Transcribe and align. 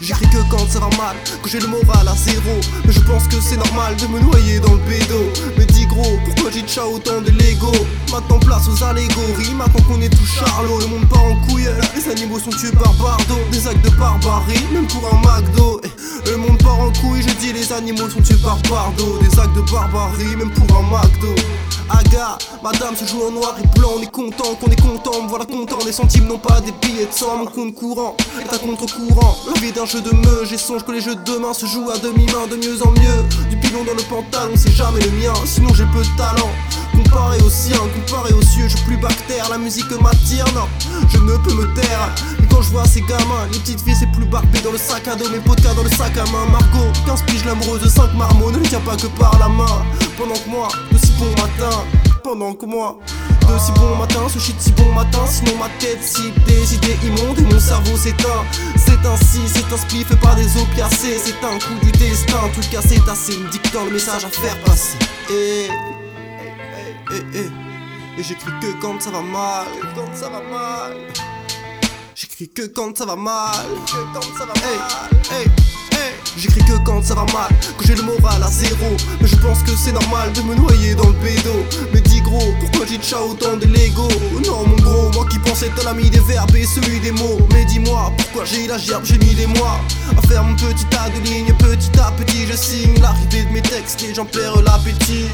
J'écris 0.00 0.28
que 0.28 0.42
quand 0.50 0.68
ça 0.68 0.78
va 0.78 0.90
mal, 0.98 1.16
que 1.42 1.48
j'ai 1.48 1.58
le 1.58 1.68
moral 1.68 2.06
à 2.06 2.14
zéro. 2.14 2.60
Mais 2.84 2.92
je 2.92 3.00
pense 3.00 3.26
que 3.28 3.40
c'est 3.40 3.56
normal 3.56 3.96
de 3.96 4.06
me 4.08 4.20
noyer 4.20 4.60
dans 4.60 4.74
le 4.74 4.80
bédo 4.80 5.32
Mais 5.56 5.64
dis 5.64 5.86
gros, 5.86 6.18
pourquoi 6.24 6.50
j'ai 6.50 6.62
déjà 6.62 6.86
autant 6.86 7.20
de 7.22 7.30
Lego? 7.30 7.72
Maintenant 8.12 8.38
place 8.38 8.68
aux 8.68 8.84
allégories, 8.84 9.54
maintenant 9.54 9.82
qu'on 9.84 10.00
est 10.02 10.10
tout 10.10 10.26
charlot 10.26 10.80
Le 10.80 10.86
monde 10.86 11.08
part 11.08 11.24
en 11.24 11.36
couille, 11.46 11.68
les 11.94 12.10
animaux 12.10 12.38
sont 12.38 12.50
tués 12.50 12.72
par 12.72 12.92
bardo 12.94 13.36
Des 13.50 13.66
actes 13.66 13.84
de 13.84 13.90
barbarie, 13.96 14.64
même 14.72 14.86
pour 14.86 15.02
un 15.12 15.16
McDo. 15.16 15.80
Eh, 15.84 16.30
Le 16.30 16.36
monde 16.36 16.58
part 16.62 16.78
en 16.78 16.92
couille, 16.92 17.22
je 17.22 17.34
dis 17.34 17.52
les 17.52 17.72
animaux 17.72 18.10
sont 18.10 18.20
tués 18.20 18.36
par 18.42 18.58
bardo 18.68 19.18
Des 19.20 19.38
actes 19.38 19.56
de 19.56 19.72
barbarie, 19.72 20.36
même 20.36 20.50
pour 20.52 20.76
un 20.76 20.82
McDo 20.82 21.34
Aga, 21.88 22.36
madame 22.64 22.96
se 22.96 23.04
joue 23.06 23.22
en 23.22 23.30
noir 23.30 23.54
et 23.62 23.78
blanc, 23.78 23.90
on 23.96 24.02
est 24.02 24.10
content 24.10 24.56
qu'on 24.60 24.66
est 24.66 24.80
content, 24.80 25.22
me 25.22 25.28
voilà 25.28 25.44
content, 25.44 25.78
les 25.86 25.92
centimes 25.92 26.26
non 26.26 26.38
pas 26.38 26.60
des 26.60 26.72
billets 26.72 27.06
de 27.06 27.12
sang, 27.12 27.36
mon 27.38 27.46
compte 27.46 27.74
courant 27.76 28.16
est 28.40 28.52
à 28.52 28.58
contre-courant, 28.58 29.36
la 29.54 29.60
vie 29.60 29.70
d'un 29.70 29.86
jeu 29.86 30.00
de 30.00 30.10
meuf, 30.10 30.48
j'ai 30.50 30.58
songe 30.58 30.84
que 30.84 30.90
les 30.90 31.00
jeux 31.00 31.14
de 31.14 31.22
demain 31.22 31.54
se 31.54 31.64
jouent 31.66 31.90
à 31.90 31.98
demi-main, 31.98 32.48
de 32.50 32.56
mieux 32.56 32.82
en 32.82 32.90
mieux, 32.90 33.48
du 33.48 33.56
pilon 33.58 33.84
dans 33.84 33.94
le 33.94 34.02
pantalon, 34.02 34.54
c'est 34.56 34.72
jamais 34.72 35.00
le 35.00 35.10
mien, 35.12 35.32
sinon 35.44 35.72
j'ai 35.74 35.84
peu 35.86 36.00
de 36.00 36.16
talent, 36.16 36.50
comparé 36.92 37.38
au 37.42 37.50
sien, 37.50 37.78
comparé 37.94 38.32
aux 38.32 38.42
cieux, 38.42 38.66
je 38.66 38.76
plus 38.78 38.96
bactère, 38.96 39.48
la 39.48 39.58
musique 39.58 39.90
m'attire, 40.02 40.46
non, 40.54 40.66
je 41.08 41.18
ne 41.18 41.36
peux 41.36 41.54
me 41.54 41.72
taire, 41.80 42.12
et 42.42 42.46
quand 42.48 42.62
je 42.62 42.70
vois 42.70 42.86
ces 42.86 43.02
gamins, 43.02 43.46
les 43.52 43.60
petites 43.60 43.80
filles 43.80 43.96
c'est 43.96 44.10
plus 44.10 44.26
barbé 44.26 44.58
dans 44.64 44.72
le 44.72 44.78
sac 44.78 45.06
à 45.06 45.14
dos, 45.14 45.28
mes 45.30 45.38
podcasts 45.38 45.76
dans 45.76 45.84
le 45.84 45.90
sac 45.90 46.18
à 46.18 46.24
main, 46.32 46.46
Margot, 46.50 46.90
15 47.06 47.22
piges 47.22 47.44
l'amoureuse 47.44 47.82
de 47.82 47.88
5 47.88 48.12
marmots, 48.14 48.50
ne 48.50 48.58
tient 48.58 48.80
pas 48.80 48.96
que 48.96 49.06
par 49.18 49.38
la 49.38 49.48
main, 49.48 49.84
pendant 50.16 50.34
que 50.34 50.48
moi, 50.48 50.68
de 50.90 50.98
si 50.98 51.12
bon 51.12 51.30
matin, 51.30 51.84
pendant 52.22 52.54
que 52.54 52.66
moi, 52.66 52.98
de 53.42 53.58
si 53.58 53.72
bon 53.72 53.96
matin, 53.96 54.28
ce 54.28 54.38
shit 54.38 54.60
si 54.60 54.72
bon 54.72 54.92
matin, 54.92 55.26
sinon 55.26 55.56
ma 55.58 55.68
tête 55.78 56.02
si 56.02 56.30
des 56.46 56.74
idées 56.74 56.98
immondes 57.04 57.38
et 57.38 57.42
mon 57.42 57.60
cerveau 57.60 57.96
s'éteint. 57.96 58.44
C'est 58.76 59.06
ainsi, 59.06 59.40
c'est 59.46 59.72
un 59.72 59.76
spliff 59.76 60.08
fait 60.08 60.16
par 60.16 60.34
des 60.34 60.56
opiacés, 60.60 61.18
c'est 61.18 61.44
un 61.44 61.58
coup 61.58 61.78
du 61.82 61.92
destin, 61.92 62.38
tout 62.54 62.60
cassé, 62.70 63.00
assez 63.10 63.36
me 63.36 63.48
dictant 63.50 63.84
le 63.84 63.92
message 63.92 64.24
à 64.24 64.28
faire 64.28 64.58
passer. 64.64 64.98
Et, 65.30 65.66
et, 65.66 67.14
et, 67.14 67.38
et, 67.38 67.50
et 68.18 68.22
j'écris 68.22 68.52
que 68.60 68.80
quand 68.80 69.00
ça 69.00 69.10
va 69.10 69.20
mal, 69.22 69.66
quand 69.94 70.14
ça 70.14 70.28
va 70.28 70.40
mal. 70.40 70.96
J'écris 72.14 72.48
que 72.48 72.66
quand 72.66 72.96
ça 72.96 73.04
va 73.04 73.14
mal, 73.14 73.66
que 73.86 74.14
quand 74.14 74.38
ça 74.38 74.46
va 74.46 74.54
mal. 74.54 74.64
Hey, 75.30 75.42
hey, 75.42 75.50
J'écris 76.36 76.64
que 76.64 76.76
quand 76.84 77.02
ça 77.02 77.14
va 77.14 77.24
mal, 77.32 77.50
que 77.78 77.86
j'ai 77.86 77.94
le 77.94 78.02
moral 78.02 78.42
à 78.42 78.50
zéro. 78.50 78.96
Mais 79.20 79.28
je 79.28 79.36
pense 79.36 79.62
que 79.62 79.70
c'est 79.76 79.92
normal 79.92 80.32
de 80.32 80.42
me 80.42 80.54
noyer 80.54 80.94
dans 80.94 81.08
le 81.08 81.14
bédo. 81.14 81.64
Mais 81.92 82.00
dis 82.00 82.20
gros, 82.20 82.52
pourquoi 82.60 82.86
j'ai 82.86 82.98
déjà 82.98 83.20
autant 83.20 83.56
de 83.56 83.66
Lego? 83.66 84.08
Non, 84.46 84.66
mon 84.66 84.76
gros, 84.76 85.10
moi 85.12 85.26
qui 85.30 85.38
pensais 85.38 85.66
être 85.66 85.84
l'ami 85.84 86.10
des 86.10 86.20
verbes 86.20 86.54
et 86.54 86.66
celui 86.66 87.00
des 87.00 87.12
mots. 87.12 87.38
Mais 87.52 87.64
dis-moi, 87.64 88.12
pourquoi 88.18 88.44
j'ai 88.44 88.66
la 88.66 88.78
gerbe, 88.78 89.04
j'ai 89.04 89.18
mis 89.18 89.34
des 89.34 89.46
mois 89.46 89.80
à 90.16 90.26
faire 90.26 90.44
mon 90.44 90.54
petit 90.54 90.84
tas 90.86 91.08
de 91.10 91.20
lignes. 91.28 91.54
Petit 91.58 91.98
à 91.98 92.10
petit, 92.12 92.46
je 92.46 92.56
signe 92.56 93.00
l'arrivée 93.00 93.44
de 93.44 93.52
mes 93.52 93.62
textes 93.62 94.02
et 94.02 94.14
j'en 94.14 94.26
perds 94.26 94.62
l'appétit. 94.62 95.26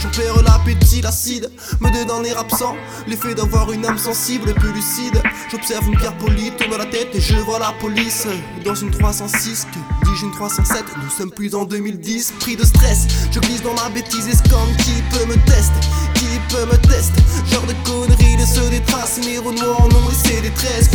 J'en 0.00 0.10
perds 0.10 0.42
l'appétit, 0.44 1.00
l'acide 1.02 1.50
me 1.80 1.90
donne 1.90 2.26
absent. 2.36 2.76
L'effet 3.06 3.34
d'avoir 3.34 3.72
une 3.72 3.84
âme 3.84 3.98
sensible 3.98 4.50
et 4.50 4.54
plus 4.54 4.72
lucide. 4.72 5.20
J'observe 5.50 5.88
une 5.88 5.96
pierre 5.96 6.16
polie, 6.18 6.52
tourne 6.52 6.76
la 6.78 6.86
tête 6.86 7.08
et 7.14 7.20
je 7.20 7.34
vois 7.36 7.58
la 7.58 7.72
police. 7.80 8.26
Dans 8.64 8.74
une 8.74 8.90
306, 8.90 9.66
que 9.72 10.06
dis-je 10.06 10.24
une 10.26 10.32
307 10.32 10.84
Nous 11.02 11.10
sommes 11.10 11.30
plus 11.30 11.54
en 11.54 11.64
2010, 11.64 12.34
pris 12.40 12.56
de 12.56 12.64
stress. 12.64 13.06
Je 13.32 13.40
glisse 13.40 13.62
dans 13.62 13.74
ma 13.74 13.88
bêtise 13.88 14.28
et 14.28 14.36
scanne 14.36 14.76
qui 14.78 15.02
peut 15.10 15.26
me 15.26 15.34
tester? 15.46 15.80
Qui 16.14 16.26
peut 16.48 16.66
me 16.66 16.76
tester? 16.88 17.22
Genre 17.50 17.66
de 17.66 17.74
conneries, 17.84 18.36
de 18.36 18.46
ceux 18.46 18.68
des 18.70 18.80
traces. 18.82 19.18
Mes 19.18 19.40
noirs 19.40 19.82
en 19.82 19.88
ont 19.88 20.08
laissé 20.08 20.40
des 20.40 20.50
tresses. 20.50 20.90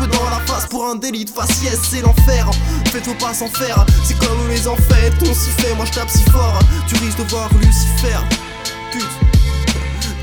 De 0.00 0.06
dans 0.06 0.30
la 0.30 0.40
face 0.46 0.66
pour 0.66 0.86
un 0.86 0.96
délit 0.96 1.26
de 1.26 1.30
faciès, 1.30 1.78
c'est 1.90 2.00
l'enfer. 2.00 2.50
Faites 2.86 3.04
faut 3.04 3.14
pas 3.14 3.34
s'en 3.34 3.48
faire, 3.48 3.84
c'est 4.02 4.18
comme 4.18 4.48
les 4.48 4.66
enfêtes. 4.66 5.12
On 5.22 5.34
s'y 5.34 5.50
fait, 5.50 5.74
moi 5.74 5.84
je 5.84 5.92
tape 5.92 6.08
si 6.08 6.22
fort. 6.30 6.58
Tu 6.88 6.94
risques 6.96 7.18
de 7.18 7.24
voir 7.24 7.50
Lucifer. 7.54 8.18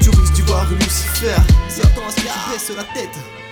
Tu 0.02 0.10
risques 0.10 0.34
d'y 0.34 0.42
voir 0.42 0.66
Lucifer. 0.72 1.36
Si 1.70 1.82
attends 1.82 2.08
à 2.08 2.12
ce 2.12 2.16
que 2.16 2.22
tu 2.22 2.52
baisses 2.52 2.72
la 2.76 2.84
tête. 3.00 3.47